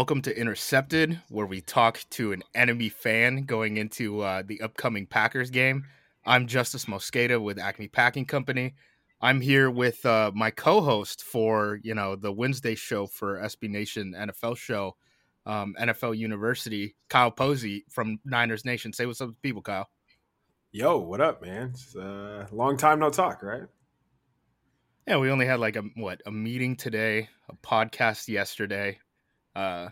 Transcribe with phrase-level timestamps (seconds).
[0.00, 5.04] Welcome to Intercepted, where we talk to an enemy fan going into uh, the upcoming
[5.06, 5.84] Packers game.
[6.24, 8.72] I'm Justis Mosqueda with Acme Packing Company.
[9.20, 14.14] I'm here with uh, my co-host for you know the Wednesday show for SB Nation
[14.16, 14.96] NFL show,
[15.44, 18.94] um, NFL University, Kyle Posey from Niners Nation.
[18.94, 19.90] Say what's up to people, Kyle.
[20.72, 21.72] Yo, what up, man?
[21.74, 23.64] It's a long time no talk, right?
[25.06, 28.98] Yeah, we only had like a what a meeting today, a podcast yesterday
[29.60, 29.88] uh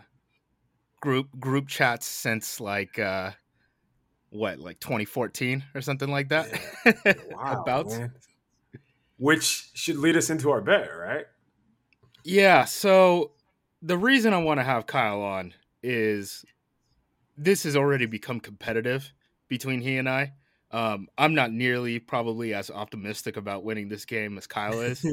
[1.01, 3.31] group group chats since like uh
[4.31, 6.47] what like 2014 or something like that
[6.85, 7.13] yeah.
[7.31, 8.11] wow, about man.
[9.17, 11.25] which should lead us into our bet right
[12.23, 13.31] yeah so
[13.81, 16.43] the reason i want to have kyle on is
[17.37, 19.13] this has already become competitive
[19.47, 20.31] between he and i
[20.71, 25.03] um, i'm not nearly probably as optimistic about winning this game as kyle is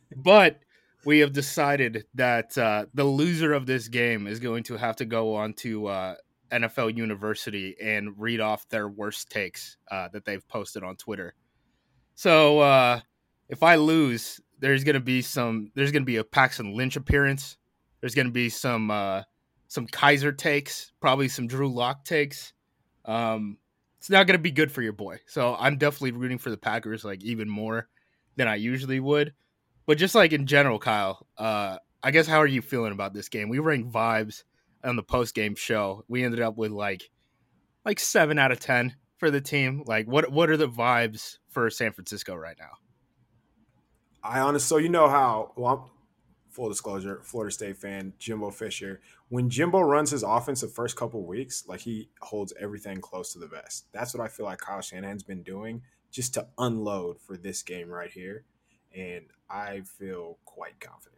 [0.16, 0.60] but
[1.06, 5.04] we have decided that uh, the loser of this game is going to have to
[5.04, 6.14] go on to uh,
[6.50, 11.34] NFL University and read off their worst takes uh, that they've posted on Twitter.
[12.16, 13.00] So uh,
[13.48, 15.70] if I lose, there's going to be some.
[15.76, 17.56] There's going to be a Paxton Lynch appearance.
[18.00, 19.22] There's going to be some uh,
[19.68, 22.52] some Kizer takes, probably some Drew Lock takes.
[23.04, 23.58] Um,
[23.98, 25.20] it's not going to be good for your boy.
[25.28, 27.88] So I'm definitely rooting for the Packers like even more
[28.34, 29.34] than I usually would.
[29.86, 33.28] But just like in general, Kyle, uh, I guess how are you feeling about this
[33.28, 33.48] game?
[33.48, 34.42] We ranked vibes
[34.84, 36.04] on the post game show.
[36.08, 37.10] We ended up with like
[37.84, 39.84] like seven out of ten for the team.
[39.86, 42.70] Like, what what are the vibes for San Francisco right now?
[44.22, 45.52] I honestly, so you know how.
[45.56, 45.90] Well,
[46.50, 49.00] full disclosure, Florida State fan, Jimbo Fisher.
[49.28, 53.38] When Jimbo runs his offense the first couple weeks, like he holds everything close to
[53.38, 53.86] the vest.
[53.92, 57.88] That's what I feel like Kyle Shanahan's been doing just to unload for this game
[57.88, 58.44] right here
[58.94, 61.16] and I feel quite confident.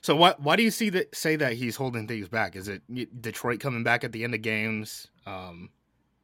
[0.00, 2.54] So why why do you see that say that he's holding things back?
[2.54, 2.82] Is it
[3.20, 5.08] Detroit coming back at the end of games?
[5.26, 5.70] Um,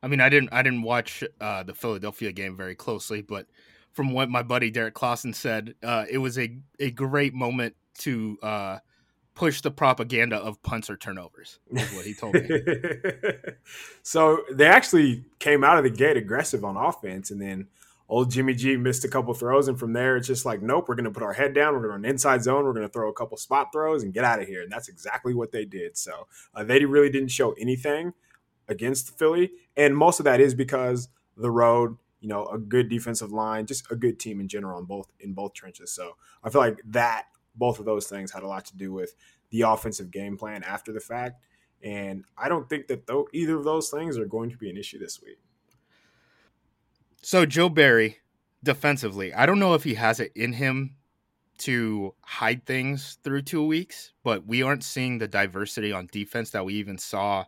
[0.02, 3.46] I mean, I didn't I didn't watch uh, the Philadelphia game very closely, but
[3.92, 8.38] from what my buddy Derek Clausen said, uh, it was a a great moment to
[8.42, 8.78] uh,
[9.34, 11.58] push the propaganda of punts or turnovers.
[11.72, 12.48] Is what he told me.
[14.02, 17.68] so they actually came out of the gate aggressive on offense, and then
[18.12, 20.94] old Jimmy G missed a couple throws, and from there it's just like, nope, we're
[20.96, 23.08] going to put our head down, we're going to inside zone, we're going to throw
[23.08, 25.96] a couple spot throws and get out of here, and that's exactly what they did.
[25.96, 28.12] So uh, they really didn't show anything
[28.68, 31.08] against Philly, and most of that is because
[31.38, 34.84] the road, you know, a good defensive line, just a good team in general in
[34.84, 35.90] both in both trenches.
[35.90, 39.14] So I feel like that both of those things had a lot to do with
[39.48, 41.40] the offensive game plan after the fact.
[41.82, 44.76] And I don't think that though either of those things are going to be an
[44.76, 45.38] issue this week.
[47.24, 48.18] So Joe Barry,
[48.64, 50.96] defensively, I don't know if he has it in him
[51.58, 56.64] to hide things through two weeks, but we aren't seeing the diversity on defense that
[56.64, 57.44] we even saw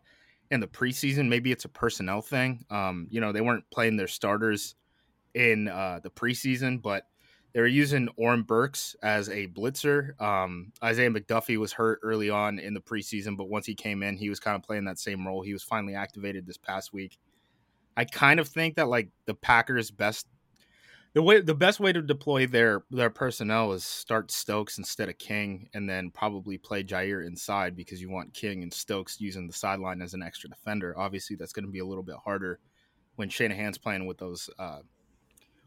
[0.52, 1.28] in the preseason.
[1.28, 2.64] Maybe it's a personnel thing.
[2.70, 4.76] Um, you know, they weren't playing their starters
[5.34, 7.08] in uh, the preseason, but
[7.52, 10.20] they were using Oren Burks as a blitzer.
[10.22, 14.16] Um, Isaiah McDuffie was hurt early on in the preseason, but once he came in,
[14.16, 15.42] he was kind of playing that same role.
[15.42, 17.18] He was finally activated this past week.
[17.96, 20.26] I kind of think that like the Packers' best
[21.14, 25.16] the way the best way to deploy their their personnel is start Stokes instead of
[25.16, 29.52] King, and then probably play Jaire inside because you want King and Stokes using the
[29.52, 30.92] sideline as an extra defender.
[30.98, 32.58] Obviously, that's going to be a little bit harder
[33.14, 34.80] when Shanahan's playing with those uh,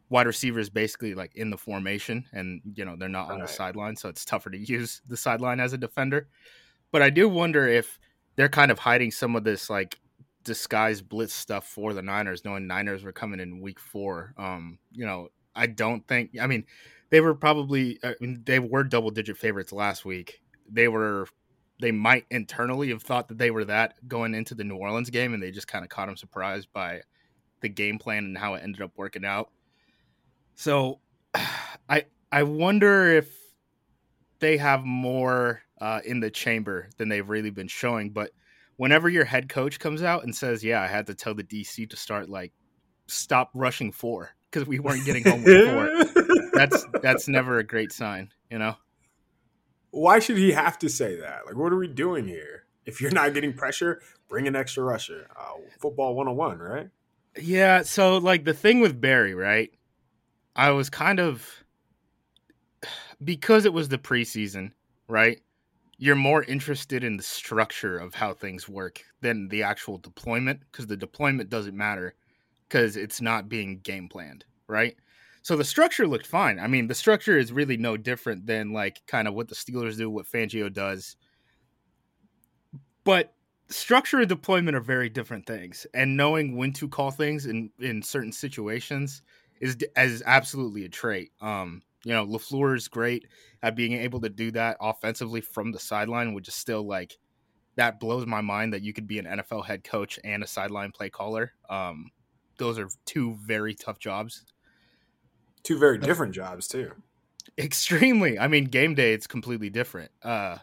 [0.10, 3.48] wide receivers basically like in the formation, and you know they're not on Right.
[3.48, 6.28] the sideline, so it's tougher to use the sideline as a defender.
[6.92, 8.00] But I do wonder if
[8.36, 9.98] they're kind of hiding some of this like
[10.48, 14.34] disguised blitz stuff for the Niners, knowing Niners were coming in week four.
[14.38, 16.32] Um, you know, I don't think.
[16.42, 16.66] I mean,
[17.12, 18.00] they were probably.
[18.04, 20.42] I mean, they were double digit favorites last week.
[20.72, 21.28] They were.
[21.80, 25.36] They might internally have thought that they were that going into the New Orleans game,
[25.36, 27.02] and they just kind of caught them surprised by
[27.62, 29.52] the game plan and how it ended up working out.
[30.56, 31.02] So,
[31.90, 33.30] I I wonder if
[34.40, 38.12] they have more uh, in the chamber than they've really been showing.
[38.12, 38.32] But
[38.78, 41.90] whenever your head coach comes out and says, "Yeah, I had to tell the DC
[41.90, 42.54] to start like
[43.08, 47.92] stop rushing four because we weren't getting home with four," that's that's never a great
[47.92, 48.76] sign, you know.
[49.92, 51.46] Why should he have to say that?
[51.46, 52.66] Like, what are we doing here?
[52.86, 55.28] If you're not getting pressure, bring an extra rusher.
[55.38, 56.90] Uh, football 101, right?
[57.40, 59.72] Yeah, so like the thing with Barry, right?
[60.56, 61.48] I was kind of
[63.24, 64.72] because it was the preseason,
[65.08, 65.42] right?
[65.98, 70.88] You're more interested in the structure of how things work than the actual deployment because
[70.88, 72.14] the deployment doesn't matter
[72.68, 74.96] because it's not being game planned, right?
[75.42, 76.60] So the structure looked fine.
[76.60, 79.98] I mean, the structure is really no different than like kind of what the Steelers
[79.98, 81.16] do, what Fangio does.
[83.04, 83.34] But
[83.70, 88.02] structure and deployment are very different things, and knowing when to call things in in
[88.02, 89.22] certain situations
[89.62, 91.32] is is absolutely a trait.
[91.40, 93.26] Um, you know, Lafleur is great
[93.62, 97.18] at being able to do that offensively from the sideline, which is still like
[97.76, 100.92] that blows my mind that you could be an NFL head coach and a sideline
[100.92, 101.52] play caller.
[101.70, 102.10] Um,
[102.60, 104.46] those are two very tough jobs.
[105.64, 106.94] Two very different jobs, too.
[107.58, 108.40] Extremely.
[108.40, 110.10] I mean, game day it's completely different.
[110.24, 110.60] Uh,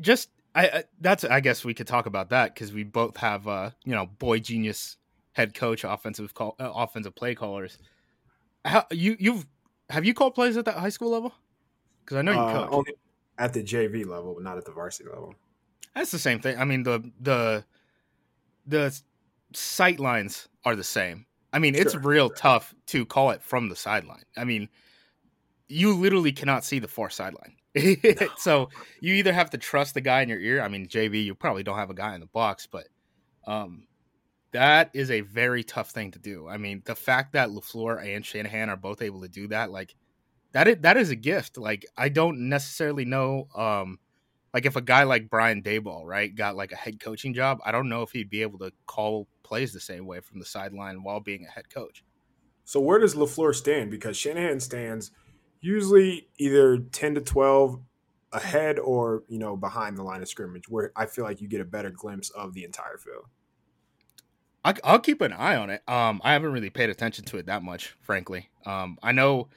[0.00, 3.46] just I, I that's I guess we could talk about that because we both have
[3.46, 4.96] uh you know boy genius
[5.30, 7.78] head coach offensive call uh, offensive play callers.
[8.64, 9.46] How you you've
[9.90, 11.32] have you called plays at that high school level?
[12.04, 12.68] Because I know you Uh, coach.
[12.72, 12.94] only
[13.38, 15.34] at the JV level, but not at the varsity level.
[15.94, 16.58] That's the same thing.
[16.58, 17.64] I mean the the
[18.66, 18.98] the
[19.52, 21.26] sight lines are the same.
[21.52, 22.36] I mean it's real sure.
[22.36, 24.24] tough to call it from the sideline.
[24.36, 24.68] I mean
[25.68, 27.56] you literally cannot see the far sideline.
[28.38, 28.68] so
[29.00, 30.62] you either have to trust the guy in your ear.
[30.62, 32.86] I mean JV, you probably don't have a guy in the box, but
[33.46, 33.86] um
[34.52, 36.48] that is a very tough thing to do.
[36.48, 39.94] I mean, the fact that LaFleur and Shanahan are both able to do that, like
[40.52, 41.56] that is, that is a gift.
[41.56, 43.98] Like I don't necessarily know um
[44.52, 47.70] like if a guy like Brian Daboll, right, got like a head coaching job, I
[47.70, 51.02] don't know if he'd be able to call plays the same way from the sideline
[51.02, 52.04] while being a head coach.
[52.64, 53.90] So where does Lafleur stand?
[53.90, 55.10] Because Shanahan stands
[55.60, 57.80] usually either ten to twelve
[58.32, 61.60] ahead or you know behind the line of scrimmage, where I feel like you get
[61.60, 63.26] a better glimpse of the entire field.
[64.64, 65.82] I, I'll keep an eye on it.
[65.88, 68.50] Um, I haven't really paid attention to it that much, frankly.
[68.66, 69.48] Um, I know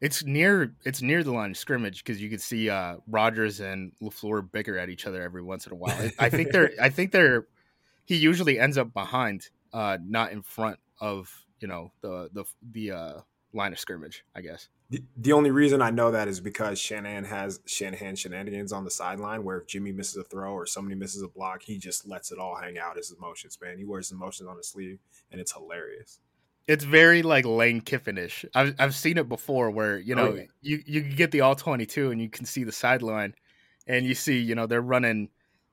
[0.00, 3.92] it's near it's near the line of scrimmage because you can see uh, Rodgers and
[4.02, 6.10] Lafleur bicker at each other every once in a while.
[6.18, 7.46] I think they're I think they're
[8.04, 12.90] he usually ends up behind, uh, not in front of you know the the the
[12.92, 13.20] uh,
[13.52, 14.24] line of scrimmage.
[14.34, 14.68] I guess.
[14.90, 18.90] The, the only reason I know that is because Shanahan has Shanahan shenanigans on the
[18.90, 22.30] sideline where if Jimmy misses a throw or somebody misses a block, he just lets
[22.30, 23.78] it all hang out as emotions, man.
[23.78, 24.98] He wears emotions on his sleeve
[25.32, 26.20] and it's hilarious.
[26.66, 28.44] It's very like Lane Kiffinish.
[28.54, 30.44] I've I've seen it before where you know Oh, yeah.
[30.62, 33.34] you you get the all twenty two and you can see the sideline,
[33.86, 35.28] and you see you know they're running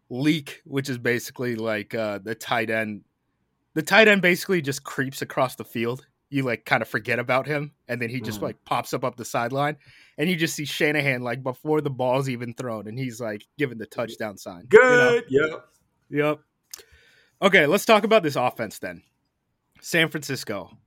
[0.10, 3.04] leak, which is basically like uh, the tight end.
[3.74, 6.06] The tight end basically just creeps across the field.
[6.32, 8.44] You like kind of forget about him, and then he just Mhm.
[8.44, 9.78] like pops up up the sideline,
[10.18, 13.78] and you just see Shanahan like before the ball's even thrown, and he's like giving
[13.78, 14.68] the touchdown sign.
[14.72, 15.22] you know?
[15.22, 15.26] Good.
[15.30, 15.66] Yep.
[16.10, 16.40] Yep.
[17.44, 19.04] Okay, let's talk about this offense then.
[19.82, 20.78] San Francisco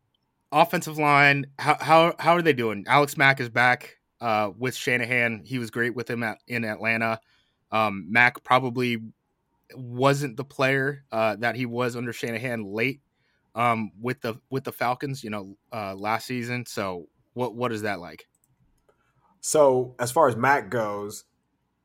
[0.53, 1.47] offensive line.
[1.59, 2.85] How how how are they doing?
[2.87, 5.43] Alex Mack is back uh, with Shanahan.
[5.45, 7.21] He was great with him at, in Atlanta.
[7.73, 8.99] Um, Mack probably
[9.75, 13.01] wasn't the player uh, that he was under Shanahan late
[13.55, 15.25] um, with the with the Falcons.
[15.25, 16.67] You know, uh, last season.
[16.67, 18.27] So what what is that like?
[19.41, 21.25] So as far as Mack goes,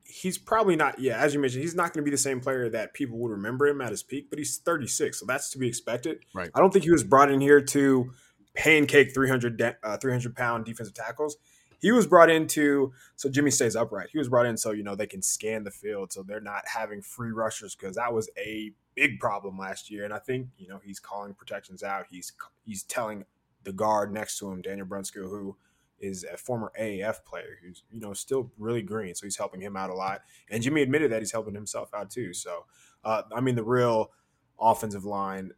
[0.03, 0.99] he's probably not.
[0.99, 3.31] Yeah, as you mentioned, he's not going to be the same player that people would
[3.31, 4.29] remember him at his peak.
[4.29, 6.19] But he's 36, so that's to be expected.
[6.33, 6.49] Right.
[6.53, 8.11] I don't think he was brought in here to
[8.55, 11.37] pancake 300 de- uh, 300 pound defensive tackles.
[11.81, 14.09] He was brought into so Jimmy stays upright.
[14.11, 16.63] He was brought in so you know they can scan the field, so they're not
[16.67, 20.03] having free rushers because that was a big problem last year.
[20.03, 22.05] And I think you know he's calling protections out.
[22.09, 22.33] He's
[22.65, 23.25] he's telling
[23.63, 25.55] the guard next to him, Daniel Brunskill, who
[25.99, 29.75] is a former AAF player who's you know still really green, so he's helping him
[29.75, 30.21] out a lot.
[30.49, 32.33] And Jimmy admitted that he's helping himself out too.
[32.33, 32.65] So
[33.03, 34.11] uh, I mean, the real
[34.59, 35.51] offensive line,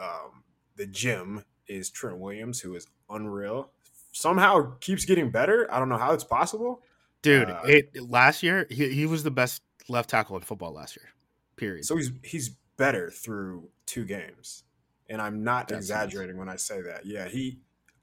[0.00, 0.44] um,
[0.76, 3.70] the gym is Trent Williams, who is unreal.
[4.12, 5.72] Somehow keeps getting better.
[5.72, 6.82] I don't know how it's possible.
[7.22, 10.96] Dude, Uh, it, last year he, he was the best left tackle in football last
[10.96, 11.08] year.
[11.56, 11.84] Period.
[11.84, 14.64] So he's he's better through two games,
[15.08, 17.06] and I'm not That's exaggerating when I say that.
[17.06, 17.60] Yeah, he.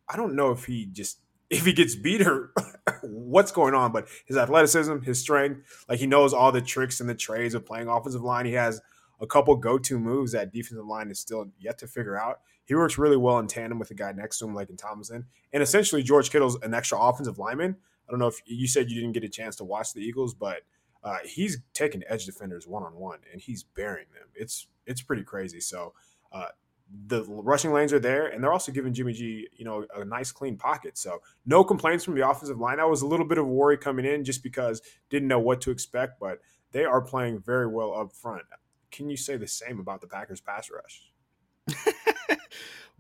[0.10, 1.20] I don't know if he just
[1.50, 2.52] if he gets beat or
[3.04, 7.10] what's going on, but his athleticism, his strength, like he knows all the tricks and
[7.10, 8.46] the trades of playing offensive line.
[8.46, 8.82] He has
[9.22, 12.42] a couple go to moves that defensive line is still yet to figure out.
[12.66, 15.62] He works really well in tandem with the guy next to him, Laken Tomlinson, and
[15.62, 17.76] essentially George Kittle's an extra offensive lineman.
[18.08, 20.34] I don't know if you said you didn't get a chance to watch the Eagles,
[20.34, 20.62] but
[21.04, 24.30] uh, he's taking edge defenders one on one and he's burying them.
[24.36, 25.60] It's it's pretty crazy.
[25.60, 25.94] So
[26.32, 26.48] uh,
[27.08, 30.32] the rushing lanes are there, and they're also giving Jimmy G you know a nice
[30.32, 30.98] clean pocket.
[30.98, 32.78] So no complaints from the offensive line.
[32.78, 35.72] That was a little bit of worry coming in just because didn't know what to
[35.72, 36.40] expect, but
[36.72, 38.44] they are playing very well up front.
[38.92, 41.12] Can you say the same about the Packers pass rush?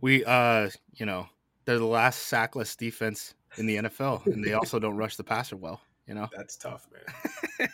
[0.02, 1.28] we uh you know
[1.66, 5.56] they're the last sackless defense in the NFL, and they also don't rush the passer
[5.56, 5.80] well.
[6.08, 7.70] You know, That's tough, man.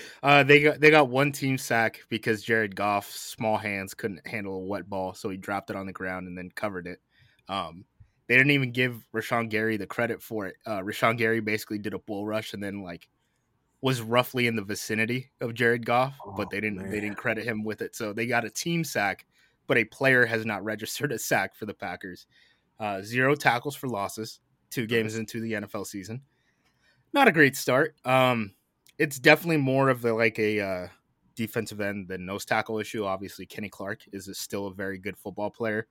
[0.22, 4.56] uh, they got they got one team sack because Jared Goff's small hands couldn't handle
[4.56, 6.98] a wet ball, so he dropped it on the ground and then covered it.
[7.48, 7.84] Um,
[8.26, 10.56] they didn't even give Rashan Gary the credit for it.
[10.66, 13.08] Uh, Rashan Gary basically did a bull rush and then like
[13.82, 16.90] was roughly in the vicinity of Jared Goff, Oh, but they didn't man.
[16.90, 17.94] they didn't credit him with it.
[17.94, 19.26] So they got a team sack,
[19.68, 22.26] but a player has not registered a sack for the Packers.
[22.80, 26.20] Uh, zero tackles for losses, two games into the NFL season.
[27.12, 27.96] Not a great start.
[28.04, 28.52] Um,
[28.98, 30.88] it's definitely more of a, like a uh,
[31.34, 33.04] defensive end than nose tackle issue.
[33.04, 35.86] Obviously, Kenny Clark is a, still a very good football player.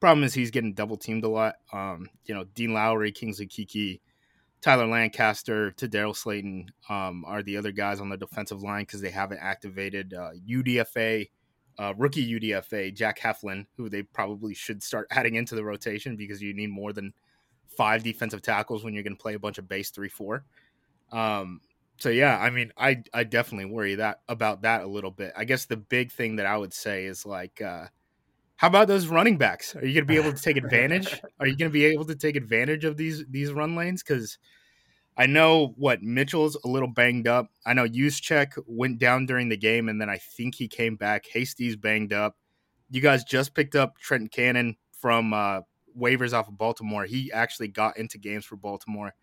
[0.00, 1.54] Problem is he's getting double teamed a lot.
[1.72, 4.00] Um, you know, Dean Lowry, Kingsley Keke,
[4.60, 9.10] Tyler Lancaster, Tedarrell Slaton um, are the other guys on the defensive line because they
[9.10, 11.28] haven't activated uh, UDFA,
[11.78, 16.42] uh, rookie UDFA, Jack Heflin, who they probably should start adding into the rotation because
[16.42, 17.12] you need more than
[17.76, 20.44] five defensive tackles when you're going to play a bunch of base three four.
[21.12, 21.60] Um,
[21.98, 25.32] so yeah, I mean, I I definitely worry that about that a little bit.
[25.36, 27.86] I guess the big thing that I would say is like, uh,
[28.56, 29.74] how about those running backs?
[29.76, 31.20] Are you going to be able to take advantage?
[31.40, 34.02] Are you going to be able to take advantage of these these run lanes?
[34.02, 34.38] Because
[35.16, 37.50] I know what Mitchell's a little banged up.
[37.64, 41.24] I know Juszczyk went down during the game, and then I think he came back.
[41.26, 42.36] Hasty's banged up.
[42.90, 45.60] You guys just picked up Trent Cannon from uh,
[45.98, 47.04] waivers off of Baltimore.
[47.04, 49.14] He actually got into games for Baltimore.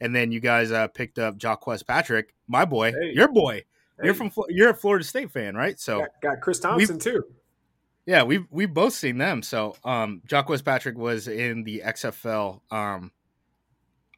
[0.00, 3.12] And then you guys uh, picked up Jacques Patrick, my boy, Hey.
[3.14, 3.64] your boy.
[4.02, 5.78] You're from you're a Florida State fan, right?
[5.78, 7.22] So got, got Chris Thompson too.
[8.06, 9.42] yeah, we've we've both seen them.
[9.42, 12.62] So um Jacques Patrick was in the XFL.
[12.72, 13.12] Um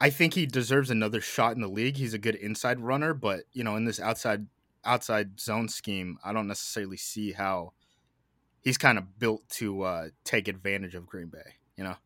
[0.01, 1.97] I think he deserves another shot in the league.
[1.97, 4.47] He's a good inside runner, but you know, in this outside
[4.85, 7.73] outside zone scheme, I don't necessarily see how
[8.63, 11.97] he's kind of built to uh take advantage of Green Bay, you know.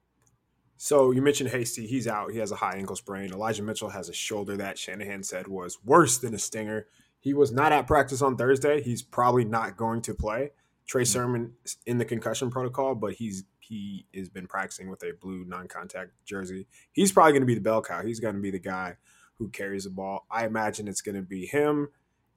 [0.76, 1.86] So you mentioned Hasty.
[1.86, 2.32] He's out.
[2.32, 3.32] He has a high ankle sprain.
[3.32, 6.86] Elijah Mitchell has a shoulder that Shanahan said was worse than a stinger.
[7.20, 8.82] He was not at practice on Thursday.
[8.82, 10.50] He's probably not going to play.
[10.86, 11.54] Trey Sermon
[11.86, 16.68] in the concussion protocol, but he's he has been practicing with a blue non-contact jersey.
[16.92, 18.02] He's probably going to be the bell cow.
[18.02, 18.96] He's going to be the guy
[19.34, 20.24] who carries the ball.
[20.30, 21.88] I imagine it's going to be him,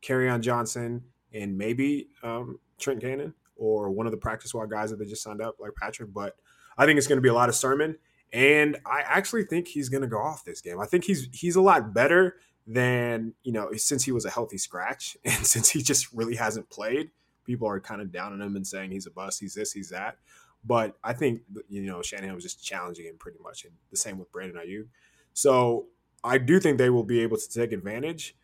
[0.09, 4.98] on Johnson, and maybe um, Trent Cannon or one of the practice squad guys that
[4.98, 6.12] they just signed up, like Patrick.
[6.13, 6.36] But
[6.79, 7.98] I think it's going to be a lot of Sermon.
[8.31, 10.79] And I actually think he's going to go off this game.
[10.79, 14.57] I think he's he's a lot better than you know since he was a healthy
[14.57, 17.12] scratch, and since he just really hasn't played.
[17.45, 19.89] People are kind of down on him and saying he's a bust, he's this, he's
[19.89, 20.17] that.
[20.63, 24.19] But I think you know Shanahan was just challenging him pretty much, and the same
[24.19, 24.88] with Brandon Aiyuk.
[25.33, 25.88] So
[26.24, 28.36] I do think they will be able to take advantage.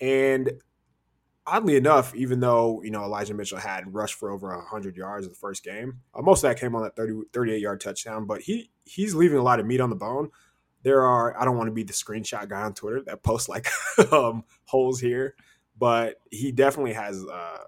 [0.00, 0.52] And
[1.46, 5.32] oddly enough, even though you know Elijah Mitchell had rushed for over hundred yards in
[5.32, 8.26] the first game, uh, most of that came on that 30, 38 yard touchdown.
[8.26, 10.30] But he he's leaving a lot of meat on the bone.
[10.82, 13.68] There are I don't want to be the screenshot guy on Twitter that posts like
[14.12, 15.34] um, holes here,
[15.78, 17.24] but he definitely has.
[17.24, 17.58] Uh,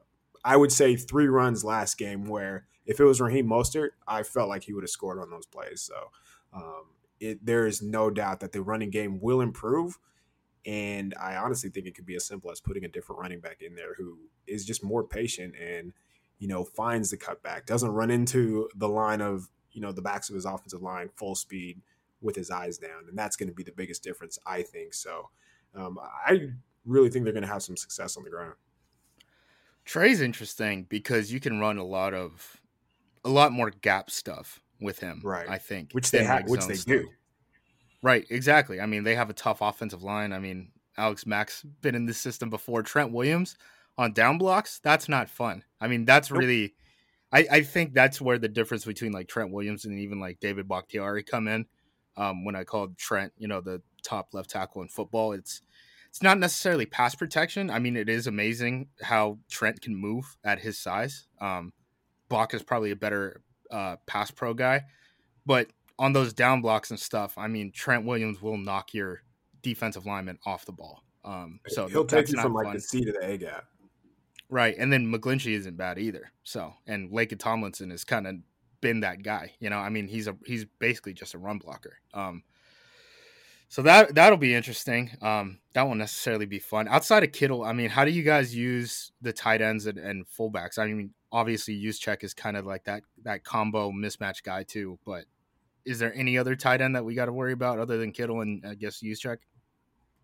[0.45, 4.49] I would say three runs last game where if it was Raheem Mostert, I felt
[4.49, 5.81] like he would have scored on those plays.
[5.81, 6.11] So
[6.53, 6.85] um,
[7.19, 9.99] it, there is no doubt that the running game will improve.
[10.67, 13.61] And I honestly think it could be as simple as putting a different running back
[13.61, 15.93] in there who is just more patient and,
[16.39, 20.29] you know, finds the cutback, doesn't run into the line of, you know, the backs
[20.31, 21.81] of his offensive line full speed
[22.23, 23.05] with his eyes down.
[23.09, 24.95] And that's going to be the biggest difference, I think.
[24.95, 25.29] So
[25.75, 26.49] um, I
[26.87, 28.55] really think they're going to have some success on the ground.
[29.85, 32.61] Trey's interesting because you can run a lot of
[33.25, 35.49] a lot more gap stuff with him, Right.
[35.49, 36.87] I think, Which they have, which they stuff.
[36.87, 37.09] do.
[38.05, 38.83] Right, exactly.
[38.83, 40.35] I mean, they have a tough offensive line.
[40.35, 42.83] I mean, Alex Mack's been in this system before.
[42.83, 43.57] Trent Williams
[43.97, 45.65] on down blocks, that's not fun.
[45.81, 46.41] I mean, that's Nope.
[46.41, 46.75] really
[47.33, 50.69] I, I think that's where the difference between like Trent Williams and even like David
[50.69, 51.67] Bakhtiari come in.
[52.17, 55.61] Um, when I called Trent, you know, the top left tackle in football, it's
[56.11, 57.71] it's not necessarily pass protection.
[57.71, 61.27] I mean, it is amazing how Trent can move at his size.
[61.41, 61.73] Um,
[62.29, 64.83] Bach is probably a better uh, pass pro guy,
[65.45, 65.67] but
[65.99, 69.23] on those down blocks and stuff, I mean, Trent Williams will knock your
[69.63, 71.03] defensive lineman off the ball.
[71.25, 72.65] Um, so he'll take you from fun.
[72.65, 73.65] like the C to the A gap.
[74.51, 74.77] Right.
[74.79, 76.31] And then McGlinchey isn't bad either.
[76.43, 78.37] So, and Laken Tomlinson has kind of
[78.81, 79.53] been that guy.
[79.59, 81.97] You know, I mean, he's a he's basically just a run blocker.
[82.13, 82.43] Um,
[83.69, 85.11] so that that'll be interesting.
[85.23, 86.87] Um, that won't necessarily be fun.
[86.87, 90.27] Outside of Kittle, I mean, how do you guys use the tight ends and, and
[90.27, 90.79] fullbacks?
[90.79, 94.99] I mean, obviously, Juszczyk is kind of like that that combo mismatch guy too.
[95.05, 95.25] But
[95.85, 98.41] is there any other tight end that we got to worry about other than Kittle
[98.41, 99.39] and I guess Juszczyk?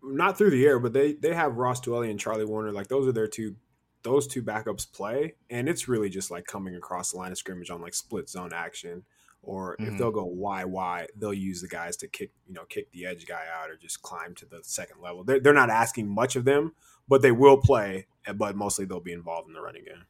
[0.03, 2.73] Not through the air, but they they have Ross Dwelley and Charlie Woerner.
[2.73, 3.55] Like those are their two
[4.03, 7.69] those two backups play, and it's really just like coming across the line of scrimmage
[7.69, 9.03] on like split zone action,
[9.43, 9.91] or mm-hmm.
[9.91, 13.05] if they'll go Y Y, they'll use the guys to kick you know kick the
[13.05, 15.23] edge guy out or just climb to the second level.
[15.23, 16.73] They're, they're not asking much of them,
[17.07, 20.05] but they will play, but mostly they'll be involved in the running game.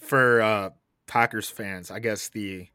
[0.00, 0.70] For uh,
[1.06, 2.66] Packers fans, I guess the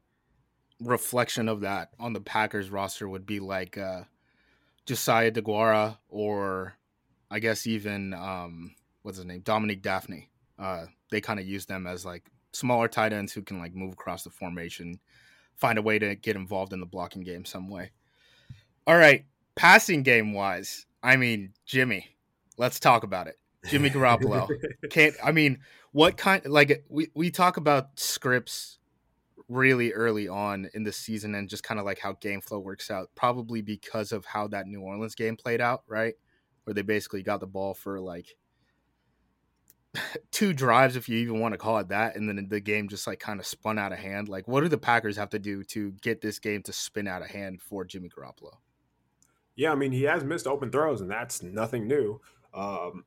[0.80, 4.02] reflection of that on the Packers roster would be like uh,
[4.86, 6.74] Josiah DeGuara or
[7.30, 11.86] I guess even um, what's his name Dominique Dafney uh, they kind of use them
[11.86, 14.98] as like smaller tight ends who can like move across the formation,
[15.56, 17.92] find a way to get involved in the blocking game some way.
[18.86, 22.08] All right, passing game wise, I mean Jimmy,
[22.56, 23.38] let's talk about it.
[23.66, 24.48] Jimmy Garoppolo
[24.90, 25.14] can't.
[25.22, 25.60] I mean,
[25.92, 26.44] what kind?
[26.46, 28.77] Like we we talk about scripts
[29.48, 32.90] really early on in the season and just kind of like how game flow works
[32.90, 33.08] out.
[33.14, 36.14] Probably because of how that New Orleans game played out, right?
[36.64, 38.36] Where they basically got the ball for like
[40.30, 43.06] two drives, if you even want to call it that, and then the game just
[43.06, 44.28] like kind of spun out of hand.
[44.28, 47.22] Like, what do the Packers have to do to get this game to spin out
[47.22, 48.56] of hand for Jimmy Garoppolo?
[49.56, 52.20] Yeah, I mean he has missed open throws, and that's nothing new.
[52.54, 53.04] Um,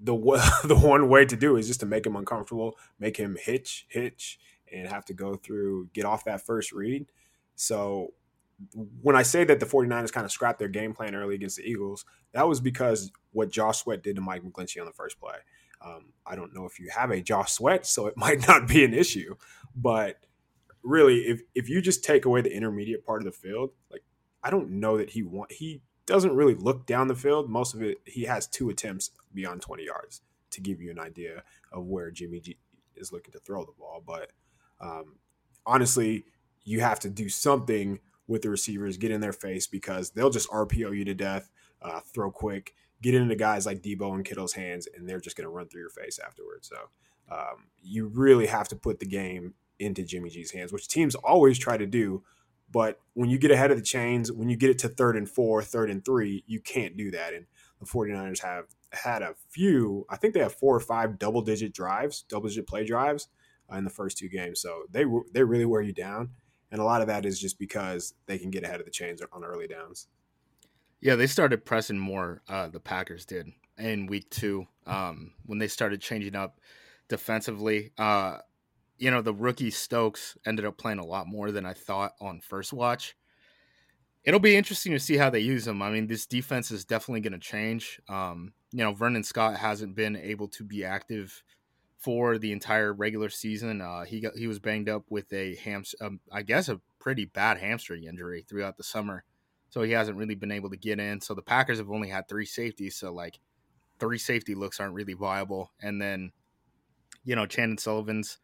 [0.00, 0.14] the
[0.64, 4.38] the one way to do is just to make him uncomfortable, make him hitch, hitch,
[4.72, 7.06] and have to go through get off that first read.
[7.54, 8.12] So
[9.02, 11.64] when I say that the 49ers kind of scrapped their game plan early against the
[11.64, 15.36] Eagles, that was because what Josh Sweat did to Mike McGlinchey on the first play.
[15.84, 18.84] Um, I don't know if you have a Josh Sweat, so it might not be
[18.84, 19.34] an issue.
[19.74, 20.18] But
[20.82, 24.04] really, if if you just take away the intermediate part of the field, like
[24.42, 27.48] I don't know that he want he doesn't really look down the field.
[27.48, 31.42] Most of it, he has two attempts beyond 20 yards to give you an idea
[31.72, 32.58] of where Jimmy G
[32.96, 34.02] is looking to throw the ball.
[34.04, 34.32] But
[34.82, 35.16] um,
[35.64, 36.24] honestly,
[36.64, 40.50] you have to do something with the receivers, get in their face because they'll just
[40.50, 44.86] RPO you to death, uh, throw quick, get into guys like Debo and Kittle's hands,
[44.94, 46.68] and they're just going to run through your face afterwards.
[46.68, 46.76] So
[47.34, 51.58] um, you really have to put the game into Jimmy G's hands, which teams always
[51.58, 52.22] try to do.
[52.70, 55.28] But when you get ahead of the chains, when you get it to third and
[55.28, 57.34] four, third and three, you can't do that.
[57.34, 57.46] And
[57.80, 61.74] the 49ers have had a few, I think they have four or five double digit
[61.74, 63.28] drives, double digit play drives
[63.70, 64.60] in the first two games.
[64.60, 66.30] So they, they really wear you down.
[66.70, 69.20] And a lot of that is just because they can get ahead of the chains
[69.32, 70.08] on early downs.
[71.00, 72.42] Yeah, they started pressing more.
[72.48, 76.60] Uh, the Packers did in week two um, when they started changing up
[77.08, 77.92] defensively.
[77.98, 78.38] Uh,
[78.98, 82.40] you know, the rookie Stokes ended up playing a lot more than I thought on
[82.40, 83.16] first watch.
[84.24, 85.82] It'll be interesting to see how they use him.
[85.82, 88.00] I mean, this defense is definitely going to change.
[88.08, 91.42] Um, you know, Vernon Scott hasn't been able to be active
[92.02, 93.80] for the entire regular season.
[93.80, 97.24] Uh, he got he was banged up with a ham, um, I guess, a pretty
[97.24, 99.24] bad hamstring injury throughout the summer
[99.72, 101.22] so he hasn't really been able to get in.
[101.22, 103.40] So the Packers have only had three safeties, so like
[103.98, 105.72] three safety looks aren't really viable.
[105.80, 106.32] And then,
[107.24, 108.36] you know, Chandon Sullivan's,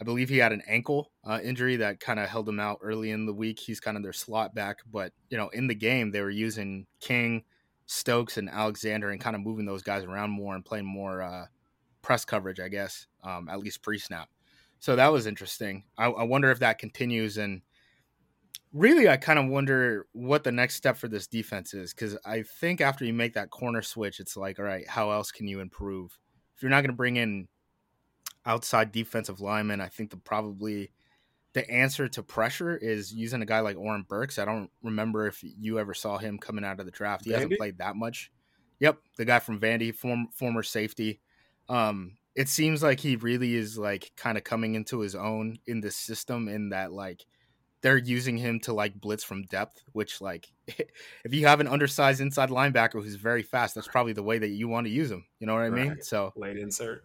[0.00, 3.10] I believe he had an ankle uh, injury that kind of held him out early
[3.10, 3.60] in the week.
[3.60, 6.86] He's kind of their slot back, but you know, in the game they were using
[6.98, 7.44] King,
[7.84, 11.44] Stokes, and Alexander, and kind of moving those guys around more and playing more uh,
[12.04, 14.28] press coverage, I guess, um, at least pre-snap.
[14.78, 15.84] So that was interesting.
[15.96, 17.62] I, I wonder if that continues and
[18.74, 22.42] really i kind of wonder what the next step for this defense is because i
[22.42, 25.60] think after you make that corner switch it's like all right how else can you
[25.60, 26.18] improve
[26.56, 27.46] if you're not going to bring in
[28.46, 30.90] outside defensive linemen i think the probably
[31.52, 35.38] the answer to pressure is using a guy like oren burks i don't remember if
[35.40, 37.34] you ever saw him coming out of the draft he Vandy?
[37.34, 38.32] hasn't played that much
[38.80, 41.20] yep the guy from vandy form, former safety
[41.68, 45.80] um it seems like he really is like kind of coming into his own in
[45.80, 47.24] this system in that like
[47.84, 52.20] they're using him to like blitz from depth, which like if you have an undersized
[52.20, 55.24] inside linebacker who's very fast, that's probably the way that you want to use him.
[55.38, 55.98] You know what I mean?
[56.00, 57.04] So late insert.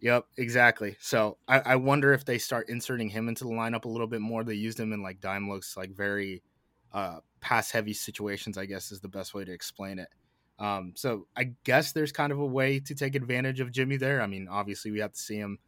[0.00, 0.96] Yep, exactly.
[1.00, 4.20] So I, I, wonder if they start inserting him into the lineup a little bit
[4.20, 4.44] more.
[4.44, 6.42] They used him in like dime looks, like very
[6.92, 8.58] uh, pass heavy situations.
[8.58, 10.08] I guess is the best way to explain it.
[10.58, 14.22] Um, so I guess there's kind of a way to take advantage of Jimmy there.
[14.22, 15.58] I mean, obviously we have to see him.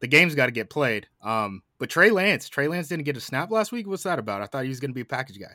[0.00, 1.08] The game's got to get played.
[1.22, 3.86] Um, but Trey Lance, Trey Lance didn't get a snap last week.
[3.86, 4.42] What's that about?
[4.42, 5.54] I thought he was going to be a package guy.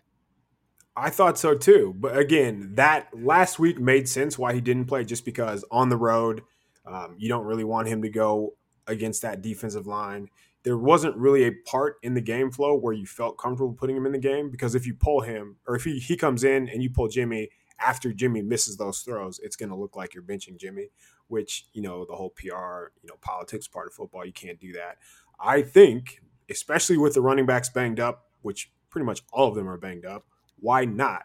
[0.95, 1.95] I thought so too.
[1.97, 5.97] But again, that last week made sense why he didn't play just because on the
[5.97, 6.41] road,
[6.85, 8.55] um, you don't really want him to go
[8.87, 10.29] against that defensive line.
[10.63, 14.05] There wasn't really a part in the game flow where you felt comfortable putting him
[14.05, 16.81] in the game because if you pull him or if he, he comes in and
[16.81, 20.59] you pull Jimmy after Jimmy misses those throws, it's going to look like you're benching
[20.59, 20.89] Jimmy,
[21.27, 24.73] which, you know, the whole PR, you know, politics part of football, you can't do
[24.73, 24.97] that.
[25.39, 29.67] I think, especially with the running backs banged up, which pretty much all of them
[29.67, 30.25] are banged up,
[30.59, 31.23] why not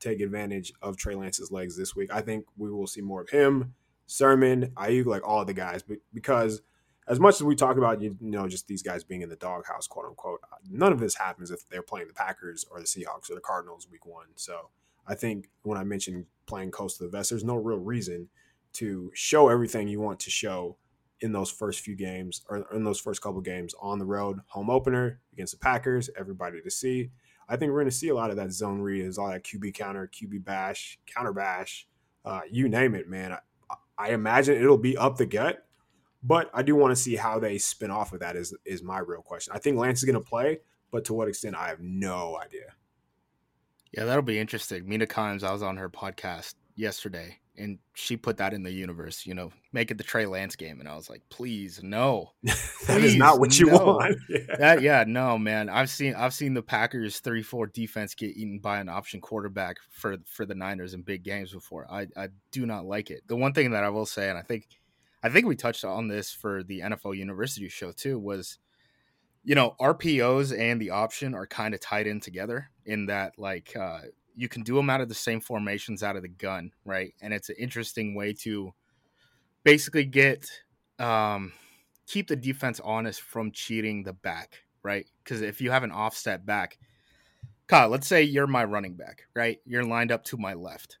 [0.00, 2.10] take advantage of Trey Lance's legs this week?
[2.12, 3.74] I think we will see more of him,
[4.06, 6.62] Sermon, Aiyuk, like all the guys, but because
[7.08, 9.86] as much as we talk about you know just these guys being in the doghouse,
[9.86, 13.34] quote unquote, none of this happens if they're playing the Packers or the Seahawks or
[13.34, 14.26] the Cardinals week one.
[14.36, 14.70] So
[15.08, 18.28] I think when I mentioned playing close to the vest, there's no real reason
[18.74, 20.76] to show everything you want to show
[21.20, 24.70] in those first few games or in those first couple games on the road, home
[24.70, 27.10] opener against the Packers, everybody to see.
[27.48, 29.42] I think we're going to see a lot of that zone read, is all that
[29.42, 31.88] QB counter, QB bash, counter bash,
[32.24, 33.32] uh, you name it, man.
[33.32, 35.66] I, I imagine it'll be up the gut,
[36.22, 38.36] but I do want to see how they spin off of that.
[38.36, 39.54] Is is my real question.
[39.56, 42.74] I think Lance is going to play, but to what extent, I have no idea.
[43.92, 44.88] Yeah, that'll be interesting.
[44.88, 49.26] Mina Kimes, I was on her podcast yesterday, and she put that in the universe.
[49.26, 52.56] You know, make it the Trey Lance game, and I was like, please, no, that
[52.86, 53.78] please, is not what you no.
[53.78, 54.16] want.
[54.28, 54.56] Yeah.
[54.58, 55.68] That, yeah, no, man.
[55.68, 59.76] I've seen I've seen the Packers three four defense get eaten by an option quarterback
[59.90, 61.86] for for the Niners in big games before.
[61.90, 63.22] I I do not like it.
[63.26, 64.66] The one thing that I will say, and I think
[65.22, 68.58] I think we touched on this for the NFL University show too, was
[69.44, 73.76] you know RPOs and the option are kind of tied in together in that like
[73.76, 74.00] uh,
[74.34, 77.14] you can do them out of the same formations out of the gun, right?
[77.20, 78.72] And it's an interesting way to
[79.62, 80.50] basically get
[80.98, 81.52] um,
[82.06, 85.06] keep the defense honest from cheating the back, right?
[85.22, 86.78] Because if you have an offset back,
[87.66, 89.58] Kyle, let's say you're my running back, right?
[89.66, 90.98] You're lined up to my left.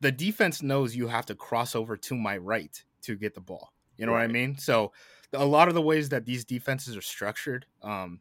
[0.00, 3.72] The defense knows you have to cross over to my right to get the ball.
[3.96, 4.22] You know right.
[4.22, 4.58] what I mean?
[4.58, 4.92] So
[5.32, 8.20] a lot of the ways that these defenses are structured um,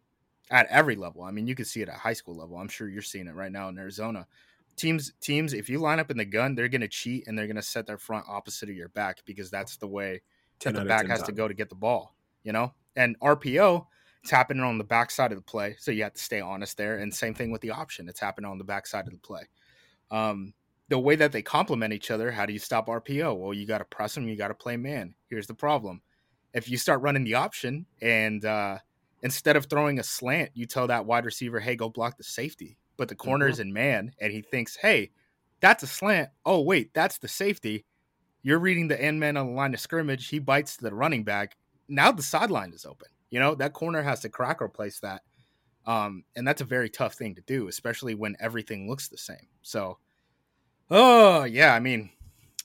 [0.52, 1.24] at every level.
[1.24, 2.58] I mean, you can see it at high school level.
[2.58, 4.28] I'm sure you're seeing it right now in Arizona
[4.76, 7.48] teams teams if you line up in the gun they're going to cheat and they're
[7.48, 10.22] going to set their front opposite of your back because that's the way
[10.64, 11.28] that the back has time.
[11.28, 13.86] to go to get the ball you know and rpo
[14.22, 16.78] it's happening on the back side of the play so you have to stay honest
[16.78, 19.20] there and same thing with the option it's happening on the back side of the
[19.20, 19.44] play
[20.10, 20.54] um,
[20.90, 23.80] the way that they complement each other how do you stop rpo well you got
[23.80, 26.02] to press them you got to play man here's the problem
[26.54, 28.78] if you start running the option and uh,
[29.24, 32.78] instead of throwing a slant you tell that wide receiver hey go block the safety
[33.02, 33.70] but the corner is mm-hmm.
[33.70, 35.10] in man, and he thinks, hey,
[35.60, 36.30] that's a slant.
[36.46, 37.84] Oh, wait, that's the safety.
[38.44, 40.28] You're reading the end man on the line of scrimmage.
[40.28, 41.58] He bites the running back.
[41.88, 43.08] Now the sideline is open.
[43.32, 45.24] You know, that corner has to crack or place that.
[45.88, 49.48] Um, and that's a very tough thing to do, especially when everything looks the same.
[49.64, 49.98] So,
[50.92, 52.12] oh, yeah, I mean,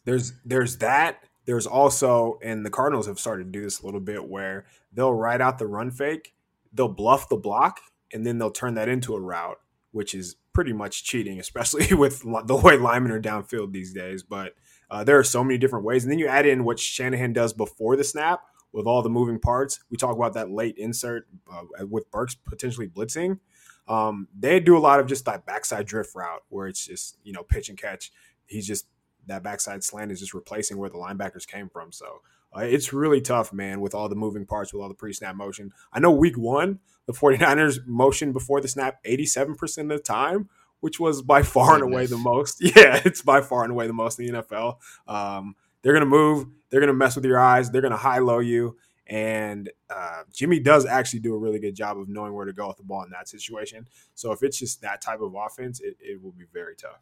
[0.05, 1.25] there's there's that.
[1.47, 5.14] There's also, and the Cardinals have started to do this a little bit where they'll
[5.14, 6.35] write out the run fake,
[6.77, 7.81] they'll bluff the block,
[8.12, 9.59] and then they'll turn that into a route
[9.97, 14.23] which is pretty much cheating, especially with the way linemen are downfield these days.
[14.23, 14.53] But
[14.91, 16.05] uh, there are so many different ways.
[16.05, 19.41] And then you add in what Shanahan does before the snap with all the moving
[19.41, 19.81] parts.
[19.91, 23.41] We talk about that late insert uh, with Burks potentially blitzing.
[23.89, 27.33] Um, they do a lot of just that backside drift route where it's just, you
[27.33, 28.12] know, pitch and catch.
[28.45, 28.87] He's just,
[29.29, 31.91] that backside slant is just replacing where the linebackers came from.
[31.91, 32.21] So
[32.54, 35.37] uh, it's really tough, man, with all the moving parts, with all the pre snap
[35.37, 35.72] motion.
[35.92, 40.48] I know week one, the 49ers motion before the snap 87% of the time,
[40.80, 41.82] which was by far Goodness.
[41.85, 42.62] and away the most.
[42.76, 44.76] Yeah, it's by far and away the most in the NFL.
[45.06, 47.96] Um, they're going to move, they're going to mess with your eyes, they're going to
[47.96, 48.76] high low you.
[49.06, 52.66] And uh, Jimmy does actually do a really good job of knowing where to go
[52.66, 53.87] with the ball in that situation.
[54.14, 57.00] So if it's just that type of offense, it, it will be very tough.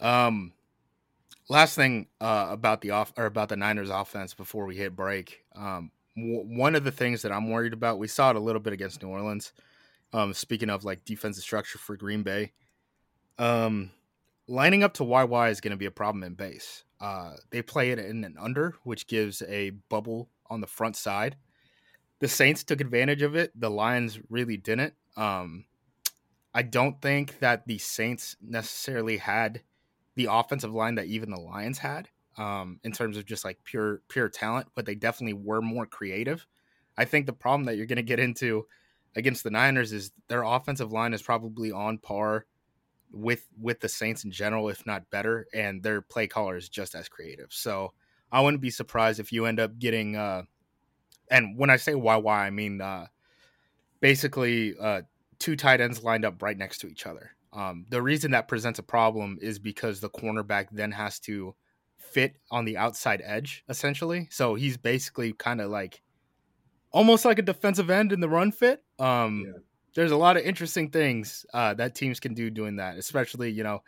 [0.00, 0.52] Um,
[1.52, 5.44] last thing uh, about the off or about the Niners offense before we hit break.
[5.54, 8.60] Um, w- one of the things that I'm worried about, we saw it a little
[8.60, 9.52] bit against New Orleans.
[10.14, 12.52] Um, speaking of like defensive structure for Green Bay,
[13.38, 13.90] um,
[14.48, 16.84] lining up to YY is going to be a problem in base.
[17.00, 21.36] Uh, they play it in an under, which gives a bubble on the front side.
[22.20, 23.52] The Saints took advantage of it.
[23.58, 24.94] The Lions really didn't.
[25.16, 25.66] Um,
[26.54, 29.62] I don't think that the Saints necessarily had
[30.14, 34.02] the offensive line that even the Lions had um, in terms of just like pure
[34.08, 36.46] pure talent, but they definitely were more creative.
[36.96, 38.66] I think the problem that you're going to get into
[39.16, 42.46] against the Niners is their offensive line is probably on par
[43.12, 46.94] with with the Saints in general, if not better, and their play caller is just
[46.94, 47.48] as creative.
[47.50, 47.92] So
[48.30, 50.16] I wouldn't be surprised if you end up getting.
[50.16, 50.42] Uh,
[51.30, 53.06] and when I say why why, I mean uh,
[54.00, 55.02] basically uh,
[55.38, 57.32] two tight ends lined up right next to each other.
[57.52, 61.54] Um, the reason that presents a problem is because the cornerback then has to
[61.98, 64.28] fit on the outside edge, essentially.
[64.30, 66.02] So he's basically kind of like
[66.90, 68.82] almost like a defensive end in the run fit.
[68.98, 69.60] Um, yeah.
[69.94, 73.62] There's a lot of interesting things uh, that teams can do doing that, especially you
[73.62, 73.82] know,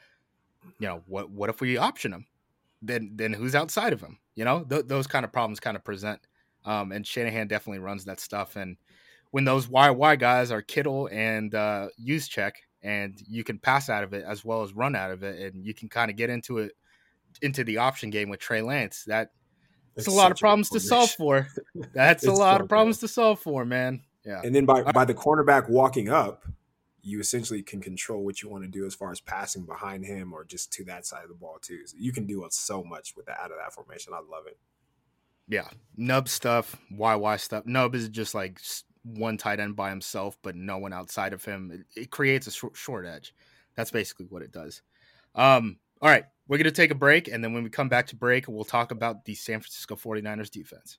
[0.78, 2.26] you know what what if we option him?
[2.82, 4.18] Then then who's outside of him?
[4.34, 6.20] You know, th- those kind of problems kind of present.
[6.66, 8.56] Um, and Shanahan definitely runs that stuff.
[8.56, 8.76] And
[9.30, 12.52] when those YY guys are Kittle and uh, Juszczyk,
[12.84, 15.64] and you can pass out of it as well as run out of it, and
[15.64, 16.72] you can kind of get into it
[17.42, 19.04] into the option game with Trey Lance.
[19.06, 19.32] That
[19.96, 21.48] it's a lot of problems to solve for.
[21.94, 24.02] That's a lot so of problems to solve for, man.
[24.24, 24.42] Yeah.
[24.44, 26.44] And then by by the cornerback walking up,
[27.02, 30.32] you essentially can control what you want to do as far as passing behind him
[30.32, 31.86] or just to that side of the ball too.
[31.86, 34.12] So you can do so much with that out of that formation.
[34.12, 34.58] I love it.
[35.46, 37.66] Yeah, nub stuff, YY stuff.
[37.66, 38.58] Nub is just like
[39.04, 41.70] one tight end by himself, but no one outside of him.
[41.72, 43.34] It, it creates a short, short edge.
[43.76, 44.82] That's basically what it does.
[45.34, 47.28] Um, all right, we're going to take a break.
[47.28, 50.50] And then when we come back to break, we'll talk about the San Francisco 49ers
[50.50, 50.98] defense.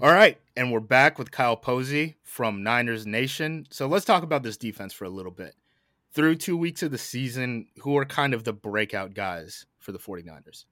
[0.00, 3.66] All right, and we're back with Kyle Posey from Niners Nation.
[3.68, 5.56] So let's talk about this defense for a little bit.
[6.12, 9.98] Through two weeks of the season, who are kind of the breakout guys for the
[9.98, 10.66] 49ers?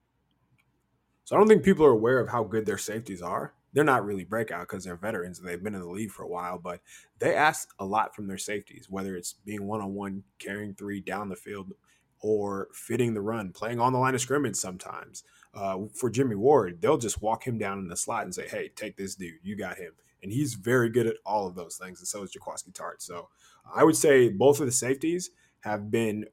[1.25, 3.53] So I don't think people are aware of how good their safeties are.
[3.73, 6.29] They're not really breakout because they're veterans and they've been in the league for a
[6.29, 6.79] while, but
[7.19, 11.01] they ask a lot from their safeties, whether it's being one on one, carrying three
[11.01, 11.73] down the field,
[12.21, 15.25] or fitting the run, playing on the line of scrimmage sometimes
[15.57, 18.69] uh, for Jimmy Ward, they'll just walk him down in the slot and say, "Hey,
[18.75, 19.39] take this dude.
[19.41, 22.31] You got him." And he's very good at all of those things, and so is
[22.31, 23.01] Jaquiski Tartt.
[23.01, 23.29] So
[23.73, 26.25] I would say both of the safeties have been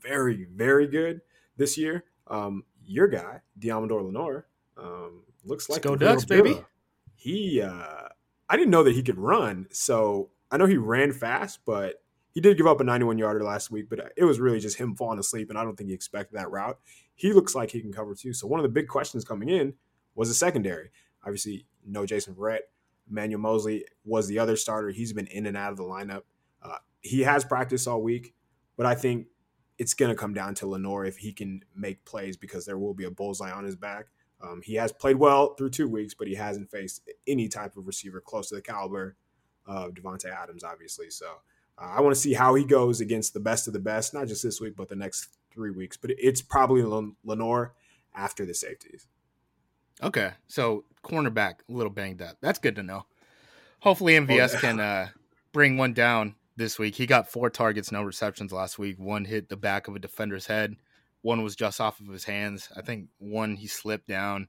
[0.00, 1.20] very, very good
[1.56, 2.04] this year.
[2.26, 6.60] Um, your guy, Deommodore Lenoir, um, looks like Let's go Ducks, baby.
[7.14, 8.08] He, uh,
[8.48, 12.40] I didn't know that he could run, so I know he ran fast, but he
[12.40, 15.18] did give up a 91 yarder last week, but it was really just him falling
[15.18, 16.78] asleep, and I don't think he expected that route.
[17.22, 18.32] He looks like he can cover too.
[18.32, 19.74] So one of the big questions coming in
[20.16, 20.90] was the secondary.
[21.22, 22.62] Obviously, no Jason Verrett.
[23.08, 24.90] Emmanuel Moseley was the other starter.
[24.90, 26.22] He's been in and out of the lineup.
[26.60, 28.34] Uh, he has practiced all week,
[28.76, 29.28] but I think
[29.78, 32.92] it's going to come down to Lenoir if he can make plays because there will
[32.92, 34.06] be a bullseye on his back.
[34.40, 37.86] Um, he has played well through two weeks, but he hasn't faced any type of
[37.86, 39.16] receiver close to the caliber
[39.64, 41.08] of Davante Adams, obviously.
[41.08, 41.26] So
[41.78, 44.26] uh, I want to see how he goes against the best of the best, not
[44.26, 45.96] just this week, but the next three weeks.
[45.96, 46.82] But it's probably
[47.24, 47.74] Lenoir
[48.14, 49.06] after the safeties.
[50.02, 52.36] Okay, so cornerback a little banged up.
[52.40, 53.06] That's good to know.
[53.80, 54.60] Hopefully MVS oh, yeah.
[54.60, 55.08] can uh,
[55.52, 56.94] bring one down this week.
[56.94, 58.98] He got four targets, no receptions last week.
[58.98, 60.76] One hit the back of a defender's head.
[61.22, 62.68] One was just off of his hands.
[62.76, 64.48] I think one he slipped down.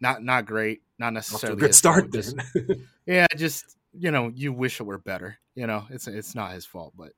[0.00, 0.82] Not not great.
[0.98, 2.12] Not necessarily a good start.
[2.12, 2.36] Just,
[3.06, 5.38] yeah, just you know, you wish it were better.
[5.54, 7.12] You know, it's it's not his fault, but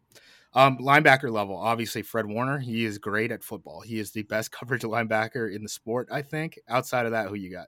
[0.55, 2.59] um, linebacker level, obviously Fred Warner.
[2.59, 3.81] He is great at football.
[3.81, 6.09] He is the best coverage linebacker in the sport.
[6.11, 6.59] I think.
[6.69, 7.67] Outside of that, who you got?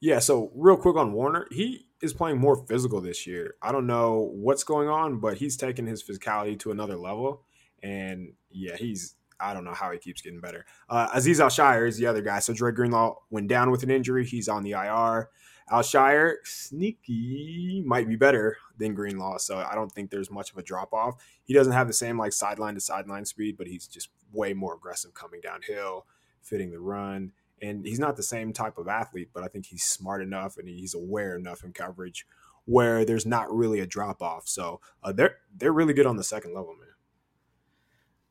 [0.00, 0.18] Yeah.
[0.18, 3.54] So real quick on Warner, he is playing more physical this year.
[3.62, 7.42] I don't know what's going on, but he's taking his physicality to another level.
[7.82, 10.66] And yeah, he's I don't know how he keeps getting better.
[10.88, 12.40] Uh, Azeez Al-Shaair is the other guy.
[12.40, 14.24] So Dre Greenlaw went down with an injury.
[14.24, 15.28] He's on the IR.
[15.70, 19.38] Al-Shaair, sneaky, might be better than Greenlaw.
[19.38, 21.16] So I don't think there's much of a drop off.
[21.44, 24.74] He doesn't have the same like sideline to sideline speed, but he's just way more
[24.74, 26.06] aggressive coming downhill,
[26.42, 27.32] fitting the run.
[27.60, 30.68] And he's not the same type of athlete, but I think he's smart enough and
[30.68, 32.24] he's aware enough in coverage
[32.64, 34.46] where there's not really a drop off.
[34.46, 36.88] So uh, they're they're really good on the second level, man.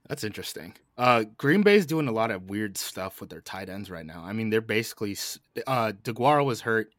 [0.08, 0.73] That's interesting.
[0.97, 4.23] Uh, Green Bay's doing a lot of weird stuff with their tight ends right now.
[4.23, 5.17] I mean, they're basically
[5.65, 6.93] uh, Deguara was hurt.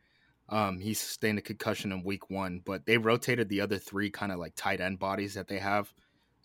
[0.49, 4.33] Um, he sustained a concussion in week one, but they rotated the other three kind
[4.33, 5.93] of like tight end bodies that they have.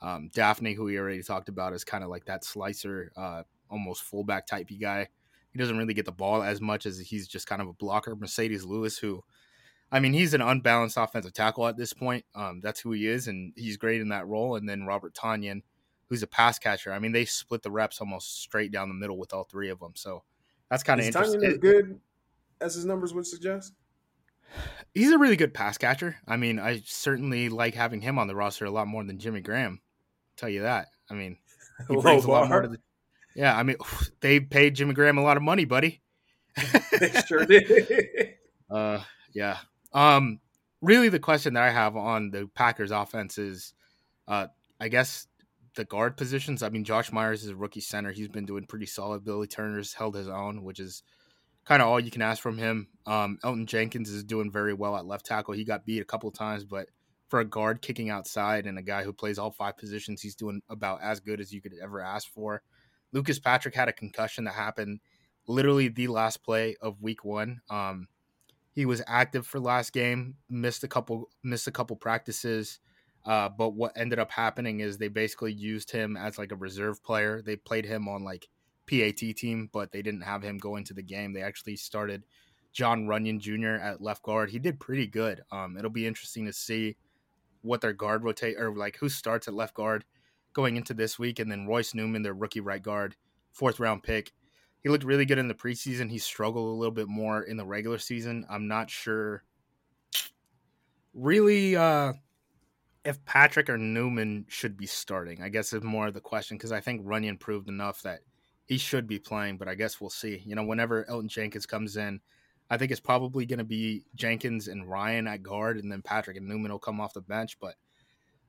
[0.02, 4.04] Um, Dafney, who we already talked about, is kind of like that slicer, uh, almost
[4.04, 5.08] fullback typey guy.
[5.52, 8.16] He doesn't really get the ball as much as he's just kind of a blocker.
[8.16, 9.24] Marcedes Lewis, who,
[9.92, 12.26] I mean, he's an unbalanced offensive tackle at this point.
[12.36, 14.56] Um, that's who he is, and he's great in that role.
[14.56, 15.62] And then Robert Tonyan,
[16.08, 16.92] who's a pass catcher.
[16.92, 19.80] I mean, they split the reps almost straight down the middle with all three of
[19.80, 19.94] them.
[19.96, 20.24] So
[20.70, 21.44] that's kind of interesting.
[21.46, 22.00] as good
[22.60, 23.74] as his numbers would suggest?
[24.94, 26.18] He's a really good pass catcher.
[26.28, 29.42] I mean, I certainly like having him on the roster a lot more than Jimmy
[29.42, 29.82] Graham.
[29.82, 30.90] I'll tell you that.
[31.10, 31.38] I mean,
[31.90, 32.78] he brings a lot more to the.
[33.36, 33.78] Yeah, I mean,
[34.20, 36.02] they paid Jimmy Graham a lot of money, buddy.
[37.00, 38.36] they sure did.
[38.70, 39.00] uh,
[39.34, 39.58] yeah.
[39.92, 40.40] Um,
[40.82, 43.74] really, the question that I have on the Packers offense is,
[44.28, 44.48] uh,
[44.80, 45.28] I guess
[45.76, 46.62] the guard positions.
[46.62, 48.12] I mean, Josh Myers is a rookie center.
[48.12, 49.24] He's been doing pretty solid.
[49.24, 51.02] Billy Turner's held his own, which is
[51.66, 52.88] kind of all you can ask from him.
[53.06, 55.54] Um, Elgton Jenkins is doing very well at left tackle.
[55.54, 56.88] He got beat a couple of times, but
[57.30, 60.62] for a guard kicking outside and a guy who plays all five positions, he's doing
[60.70, 62.62] about as good as you could ever ask for.
[63.12, 65.00] Lucas Patrick had a concussion that happened
[65.48, 67.62] literally the last play of week one.
[67.70, 68.08] Um,
[68.72, 72.80] he was active for last game, missed a couple missed a couple practices.
[73.26, 77.02] Uh, but what ended up happening is they basically used him as like a reserve
[77.04, 77.42] player.
[77.42, 78.50] They played him on like
[78.88, 81.34] PAT team, but they didn't have him go into the game.
[81.34, 82.24] They actually started
[82.72, 83.82] John Runyan Jr.
[83.84, 84.50] at left guard.
[84.50, 85.42] He did pretty good.
[85.52, 86.98] Um, it'll be interesting to see
[87.62, 90.04] what their guard rotate or like who starts at left guard
[90.54, 93.16] going into this week, and then Royce Newman, their rookie right guard,
[93.52, 94.32] fourth round pick.
[94.82, 96.10] He looked really good in the preseason.
[96.10, 98.46] He struggled a little bit more in the regular season.
[98.50, 99.44] I'm not sure.
[101.14, 102.14] Really, uh,
[103.06, 106.72] if Patrick or Newman should be starting, I guess is more of the question because
[106.72, 108.22] I think Runyan proved enough that
[108.66, 110.42] he should be playing, but I guess we'll see.
[110.46, 112.22] You know, whenever Elgton Jenkins comes in,
[112.70, 116.38] I think it's probably going to be Jenkins and Ryan at guard, and then Patrick
[116.38, 117.58] and Newman will come off the bench.
[117.60, 117.76] But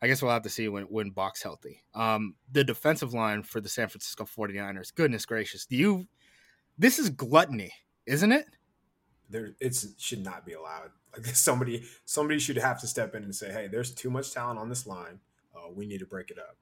[0.00, 1.82] I guess we'll have to see when when Box healthy.
[1.94, 6.06] Um, the defensive line for the San Francisco 49ers, goodness gracious, do you?
[6.78, 7.72] This is gluttony,
[8.06, 8.46] isn't it?
[9.30, 10.90] There, it should not be allowed.
[11.16, 14.58] Like somebody, somebody should have to step in and say, "Hey, there's too much talent
[14.58, 15.20] on this line.
[15.54, 16.56] Uh, we need to break it up."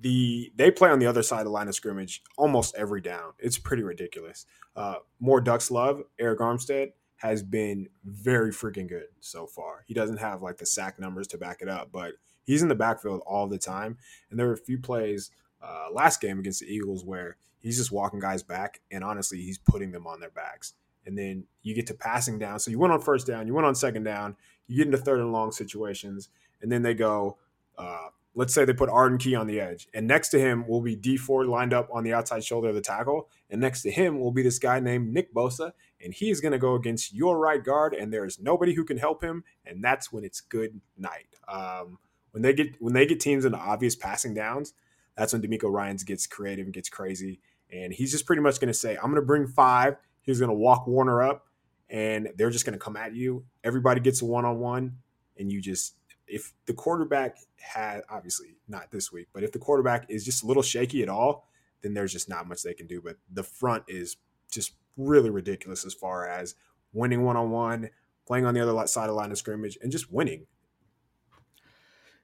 [0.00, 3.32] The they play on the other side of the line of scrimmage almost every down.
[3.38, 4.46] It's pretty ridiculous.
[4.74, 6.02] Uh, more Ducks love.
[6.20, 9.84] Arik Armstead has been very freaking good so far.
[9.86, 12.74] He doesn't have like the sack numbers to back it up, but he's in the
[12.74, 13.96] backfield all the time.
[14.28, 15.30] And there were a few plays
[15.62, 19.58] uh, last game against the Eagles where he's just walking guys back, and honestly, he's
[19.58, 20.74] putting them on their backs.
[21.06, 22.58] And then you get to passing down.
[22.58, 25.20] So you went on first down, you went on second down, you get into third
[25.20, 26.28] and long situations,
[26.60, 27.38] and then they go
[27.78, 30.80] uh, let's say they put Arden Key on the edge, and next to him will
[30.80, 33.90] be Dee Ford lined up on the outside shoulder of the tackle, and next to
[33.90, 37.12] him will be this guy named Nick Bosa, and he is going to go against
[37.14, 40.40] your right guard, and there is nobody who can help him, and that's when it's
[40.40, 41.28] good night.
[41.48, 41.98] Um,
[42.30, 44.72] when they get when they get teams into obvious passing downs,
[45.16, 47.40] that's when DeMeco Ryans gets creative and gets crazy,
[47.70, 49.96] and he's just pretty much going to say, "I'm going to bring five.
[50.22, 51.46] He's going to walk Warner up,
[51.90, 53.44] and they're just going to come at you.
[53.62, 54.98] Everybody gets a one on one,
[55.36, 55.94] and you just
[56.32, 60.46] if the quarterback had obviously not this week, but if the quarterback is just a
[60.46, 61.48] little shaky at all,
[61.82, 63.00] then there's just not much they can do.
[63.00, 64.16] But the front is
[64.50, 66.54] just really ridiculous as far as
[66.92, 67.90] winning one on one,
[68.26, 70.46] playing on the other side of the line of scrimmage, and just winning.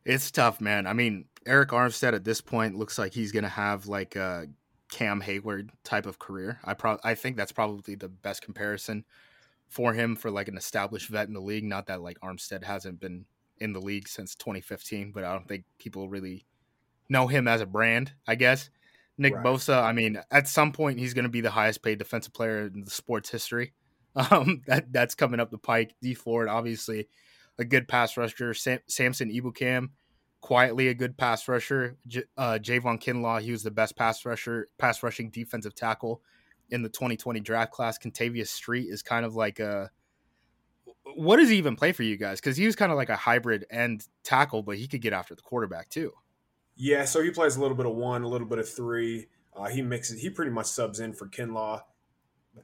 [0.04, 0.86] It's tough, man.
[0.86, 4.46] I mean, Arik Armstead at this point looks like he's going to have like a
[4.90, 6.60] Cam Heyward type of career.
[6.64, 9.04] I pro- I think that's probably the best comparison
[9.68, 11.64] for him for like an established vet in the league.
[11.64, 13.26] Not that like Armstead hasn't been
[13.60, 16.46] in the league since 2015, but I don't think people really
[17.08, 18.70] know him as a brand, I guess.
[19.16, 19.44] Nick right.
[19.44, 22.66] Bosa, I mean, at some point he's going to be the highest paid defensive player
[22.66, 23.72] in the sports history.
[24.30, 25.94] Um, that that's coming up the pike.
[26.02, 27.08] Dee Ford, obviously,
[27.56, 28.52] a good pass rusher.
[28.52, 29.90] Sam, Samson Ebukam,
[30.40, 31.98] quietly a good pass rusher.
[32.08, 36.22] J- uh, Javon Kinlaw, he was the best pass rusher, pass rushing defensive tackle
[36.70, 37.96] in the 2020 draft class.
[37.96, 39.90] Kentavius Street is kind of like a
[41.18, 42.40] what does he even play for you guys?
[42.40, 45.34] Because he was kind of like a hybrid end tackle, but he could get after
[45.34, 46.12] the quarterback too.
[46.76, 49.26] Yeah, so he plays a little bit of one, a little bit of three.
[49.54, 50.20] Uh, he mixes.
[50.20, 51.82] He pretty much subs in for Kinlaw.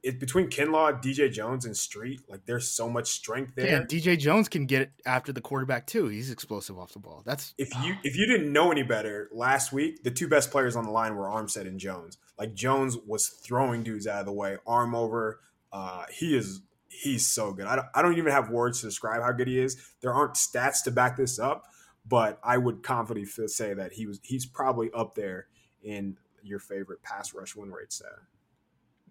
[0.04, 3.66] It, between Kinlaw, DJ Jones, and Street, like there's so much strength there.
[3.66, 6.06] Yeah, DJ Jones can get after the quarterback too.
[6.06, 7.22] He's explosive off the ball.
[7.26, 10.76] That's if you if you didn't know any better last week, the two best players
[10.76, 12.18] on the line were Armstead and Jones.
[12.38, 15.40] Like Jones was throwing dudes out of the way, arm over.
[15.72, 16.60] Uh, he is
[17.02, 17.66] he's so good.
[17.66, 19.76] I don't, I don't even have words to describe how good he is.
[20.00, 21.64] There aren't stats to back this up,
[22.06, 25.46] but I would confidently say that he was he's probably up there
[25.82, 28.10] in your favorite pass rush win rate stat.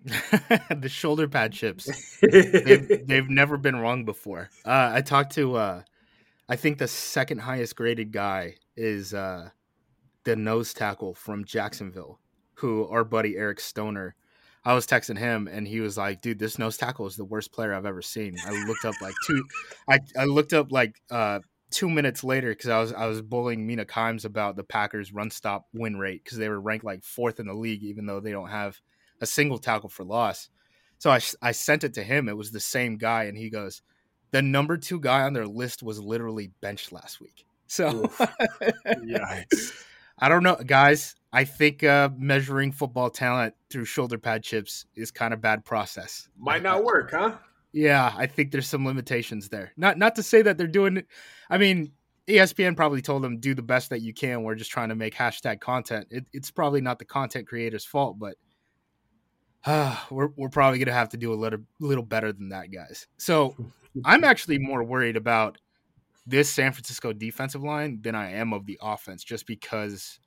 [0.82, 2.18] the shoulder pad chips.
[2.22, 4.50] they've, they've, never been wrong before.
[4.66, 5.82] Uh, I talked to, uh,
[6.50, 9.50] I think the second highest graded guy is uh,
[10.26, 12.20] the nose tackle from Jacksonville,
[12.56, 14.16] who our buddy Eric Stoner
[14.66, 17.52] I was texting him and he was like, dude, this nose tackle is the worst
[17.52, 18.36] player I've ever seen.
[18.46, 19.44] I looked up like two
[19.90, 21.40] I, I looked up like uh
[21.70, 25.32] two minutes later because I was I was bullying Mina Kimes about the Packers run
[25.32, 28.32] stop win rate because they were ranked like fourth in the league, even though they
[28.32, 28.80] don't have
[29.20, 30.50] a single tackle for loss.
[31.00, 32.30] So I I sent it to him.
[32.30, 33.82] It was the same guy, and he goes,
[34.32, 38.04] "The number two guy on their list was literally benched last week." So,
[38.88, 39.74] Yikes.
[40.24, 41.18] I don't know, guys.
[41.34, 46.30] I think uh, measuring football talent through shoulder pad chips is kind of bad process.
[46.40, 47.34] Might not work, huh?
[47.74, 49.74] Yeah, I think there's some limitations there.
[49.76, 51.08] Not not to say that they're doing it.
[51.50, 51.92] I mean,
[52.30, 54.44] ESPN probably told them do the best that you can.
[54.44, 56.08] We're just trying to make hashtag content.
[56.10, 58.38] It, it's probably not the content creator's fault, but
[59.66, 63.08] uh, we're we're probably gonna have to do a little little better than that, guys.
[63.18, 63.58] So
[64.06, 65.58] I'm actually more worried about
[66.26, 70.20] this San Francisco defensive line than I am of the offense, just because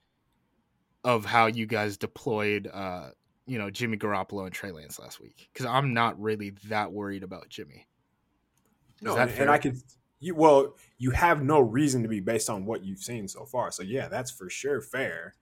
[1.05, 3.11] of how you guys deployed uh,
[3.47, 7.23] you know Jimmy Garoppolo and Trey Lance last week because I'm not really that worried
[7.23, 7.87] about Jimmy.
[8.97, 9.81] Is no, and, and I can.
[10.19, 13.71] You, well, you have no reason to be based on what you've seen so far.
[13.71, 15.35] So yeah, that's for sure fair.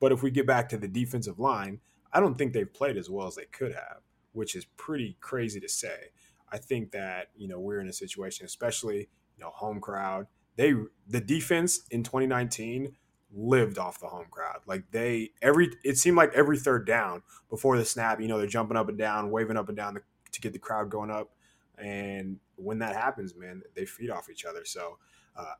[0.00, 1.80] But if we get back to the defensive line,
[2.12, 3.98] I don't think they've played as well as they could have,
[4.32, 6.10] which is pretty crazy to say.
[6.52, 10.26] I think that you know we're in a situation, especially you know home crowd.
[10.56, 10.74] They
[11.06, 12.94] the defense in 2019
[13.32, 14.60] lived off the home crowd.
[14.66, 18.46] Like they every it seemed like every third down before the snap, you know, they're
[18.46, 21.30] jumping up and down, waving up and down the, to get the crowd going up.
[21.78, 24.64] And when that happens, man, they feed off each other.
[24.64, 24.98] So
[25.36, 25.54] uh,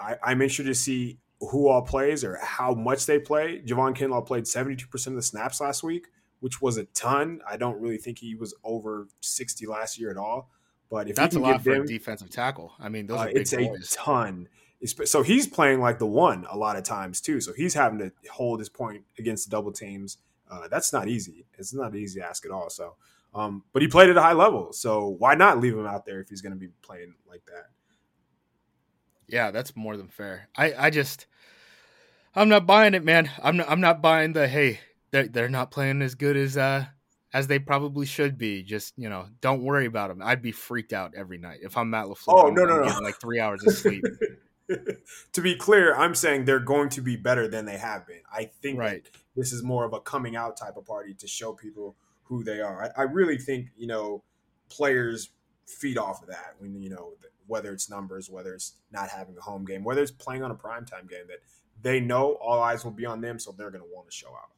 [0.00, 3.62] I, I'm interested to see who all plays or how much they play.
[3.64, 6.08] Javon Kinlaw played 72% of the snaps last week,
[6.40, 7.40] which was a ton.
[7.48, 10.50] I don't really think he was over 60 last year at all.
[10.90, 12.72] But if that's a lot for them, a defensive tackle.
[12.80, 13.92] I mean, those uh, it's boys.
[13.92, 14.48] a ton
[14.86, 17.40] so he's playing like the one a lot of times too.
[17.40, 20.18] So he's having to hold his point against the double teams.
[20.50, 21.44] Uh, that's not easy.
[21.58, 22.70] It's not an easy ask at all.
[22.70, 22.94] So,
[23.34, 24.72] um, but he played at a high level.
[24.72, 27.66] So why not leave him out there if he's going to be playing like that?
[29.28, 30.48] Yeah, that's more than fair.
[30.56, 31.26] I, I just,
[32.34, 33.30] I'm not buying it, man.
[33.42, 34.80] I'm not, I'm not buying the hey,
[35.10, 36.86] they're they're not playing as good as uh
[37.32, 38.62] as they probably should be.
[38.62, 40.20] Just you know, don't worry about them.
[40.22, 42.24] I'd be freaked out every night if I'm Matt LaFleur.
[42.28, 44.04] Oh I'm, no, no, I'm no, like three hours of sleep.
[45.32, 48.22] to be clear, I'm saying they're going to be better than they have been.
[48.32, 49.08] I think right.
[49.36, 52.60] this is more of a coming out type of party to show people who they
[52.60, 52.92] are.
[52.96, 54.22] I, I really think you know
[54.68, 55.30] players
[55.66, 57.14] feed off of that when you know
[57.46, 60.54] whether it's numbers, whether it's not having a home game, whether it's playing on a
[60.54, 61.40] primetime game that
[61.82, 64.28] they know all eyes will be on them, so they're going to want to show
[64.28, 64.50] out.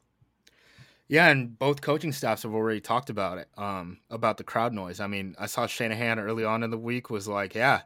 [1.12, 4.98] Yeah, and both coaching staffs have already talked about it, um, about the crowd noise.
[4.98, 7.82] I mean, I saw Shanahan early on in the week was like, yeah,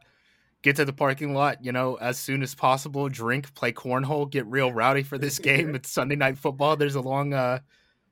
[0.61, 4.45] get to the parking lot, you know, as soon as possible, drink, play cornhole, get
[4.47, 5.75] real rowdy for this game.
[5.75, 6.77] it's Sunday night football.
[6.77, 7.59] There's a long uh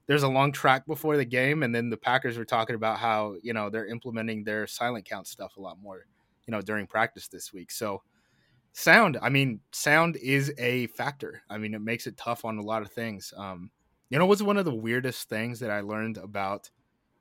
[0.08, 3.36] there's a long track before the game and then the Packers were talking about how,
[3.44, 6.08] you know, they're implementing their silent count stuff a lot more,
[6.48, 7.72] you know, during practice this week.
[7.72, 8.04] So
[8.74, 11.44] sound, I mean, sound is a factor.
[11.50, 13.34] I mean, it makes it tough on a lot of things.
[13.38, 13.72] Um
[14.10, 16.70] you know what's one of the weirdest things that I learned about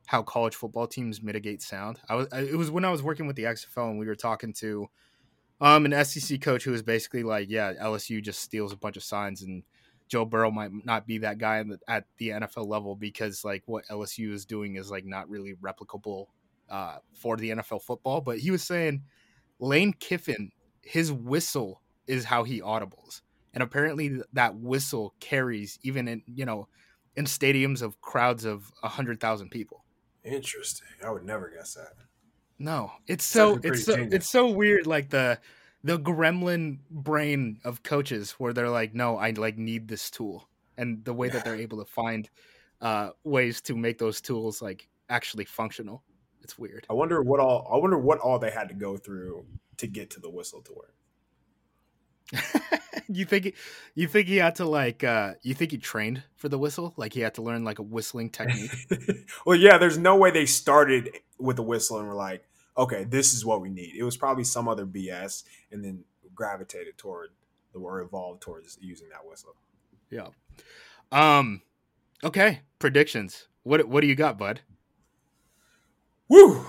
[0.06, 2.00] how college football teams mitigate sound?
[2.08, 4.52] I was it was when I was working with the XFL and we were talking
[4.54, 4.88] to
[5.60, 9.04] um, an SEC coach who was basically like, yeah, LSU just steals a bunch of
[9.04, 9.62] signs, and
[10.08, 14.32] Joe Burrow might not be that guy at the NFL level because like what LSU
[14.32, 16.26] is doing is like not really replicable
[16.68, 18.20] uh, for the NFL football.
[18.20, 19.02] But he was saying
[19.58, 23.22] Lane Kiffin, his whistle is how he audibles,
[23.54, 26.68] and apparently that whistle carries even in you know
[27.16, 29.84] in stadiums of crowds of a hundred thousand people.
[30.24, 30.88] Interesting.
[31.04, 31.92] I would never guess that.
[32.58, 34.86] No, it's so it's so it's so weird.
[34.86, 35.38] Like the
[35.82, 41.04] the gremlin brain of coaches, where they're like, "No, I like need this tool," and
[41.04, 42.28] the way that they're able to find
[42.80, 46.02] uh, ways to make those tools like actually functional.
[46.42, 46.86] It's weird.
[46.90, 49.44] I wonder what all I wonder what all they had to go through
[49.78, 50.94] to get to the whistle to work.
[53.08, 53.54] you think
[53.94, 56.94] you think he had to like uh you think he trained for the whistle?
[56.96, 58.70] Like he had to learn like a whistling technique?
[59.46, 62.44] Well yeah there's no way they started with a whistle and were like
[62.76, 63.94] okay this is what we need.
[63.96, 66.04] It was probably some other bs and then
[66.34, 67.30] gravitated toward
[67.74, 69.54] or evolved towards using that whistle.
[70.10, 70.28] Yeah.
[71.12, 71.62] Um
[72.22, 72.60] okay.
[72.78, 73.48] Predictions.
[73.62, 74.60] What what do you got bud?
[76.28, 76.64] Woo!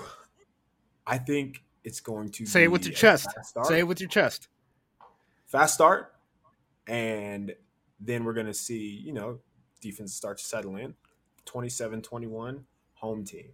[1.06, 3.28] I think it's going to say it with your chest.
[3.64, 4.48] Say it with your chest
[5.56, 6.12] fast start,
[6.86, 7.54] and
[7.98, 9.38] then we're going to see, you know,
[9.80, 10.94] defense start to settle in.
[11.46, 13.46] 27 21, home team.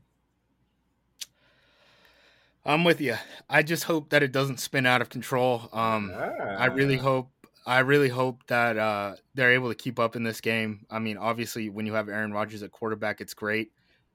[2.65, 3.17] I'm with you.
[3.51, 5.69] I just hope that it doesn't spin out of control.
[5.73, 7.03] Um, I really ah.
[7.03, 7.29] hope.
[7.65, 10.85] I really hope that uh, they're able to keep up in this game.
[10.91, 13.71] I mean, obviously, when you have Aaron Rodgers at quarterback, it's great.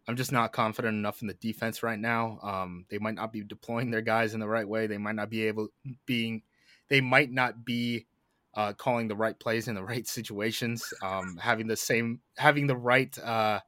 [0.10, 2.40] I'm just not confident enough in the defense right now.
[2.42, 4.88] Um, they might not be deploying their guys in the right way.
[4.88, 5.70] They might not be able
[6.06, 6.42] being
[6.90, 8.06] they might not be
[8.56, 12.76] uh, calling the right plays in the right situations, um, having the same, having the
[12.76, 13.60] right, uh,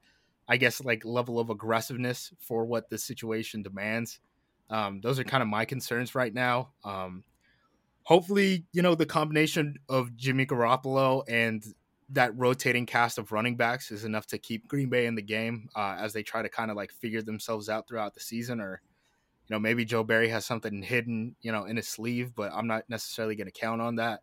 [0.48, 4.18] I guess, like level of aggressiveness for what the situation demands.
[4.68, 6.70] Um, those are kind of my concerns right now.
[6.84, 7.24] Um,
[8.02, 11.64] hopefully, you know, the combination of Jimmy Garoppolo and
[12.12, 15.68] that rotating cast of running backs is enough to keep Green Bay in the game
[15.76, 18.80] uh, as they try to kind of like figure themselves out throughout the season, or
[19.50, 22.84] know maybe Joe Barry has something hidden you know in his sleeve, but I'm not
[22.88, 24.20] necessarily going to count on that.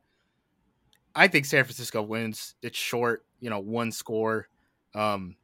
[1.15, 2.55] I think San Francisco wins.
[2.61, 4.47] It's short, you know, one score.
[4.93, 5.35] Um,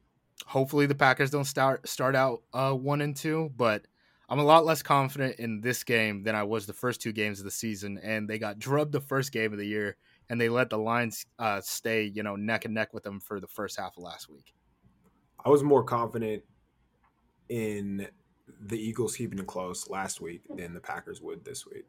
[0.46, 3.86] hopefully the Packers don't start start out uh, one and two, but
[4.28, 7.38] I'm a lot less confident in this game than I was the first two games
[7.38, 9.96] of the season, and they got drubbed the first game of the year
[10.30, 13.40] and they let the Lions uh, stay, you know, neck and neck with them for
[13.40, 14.54] the first half of last week.
[15.44, 16.42] I was more confident
[17.50, 18.08] in
[18.60, 21.84] the Eagles keeping it close last week than the Packers would this week.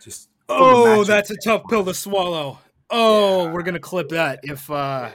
[0.00, 2.58] Just oh, that's a tough pill to swallow.
[2.90, 3.52] Oh, yeah.
[3.52, 5.10] we're gonna clip that if uh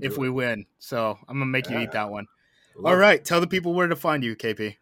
[0.00, 0.66] if we win.
[0.78, 1.78] So I'm gonna make yeah.
[1.78, 2.26] you eat that one.
[2.76, 3.24] Love All right, it.
[3.24, 4.76] tell the people where to find you, KP.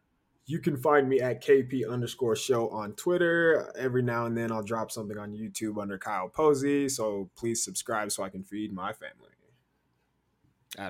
[0.46, 3.72] You can find me at KP underscore show on Twitter.
[3.78, 6.88] Every now and then I'll drop something on YouTube under Kyle Posey.
[6.88, 9.30] So please subscribe so I can feed my family.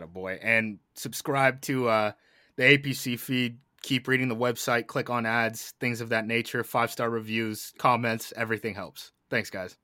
[0.07, 0.39] boy.
[0.43, 2.13] And subscribe to uh,
[2.57, 3.59] the APC feed.
[3.83, 8.33] Keep reading the website, click on ads, things of that nature, five star reviews, comments,
[8.37, 9.13] everything helps.
[9.31, 9.77] Thanks, guys.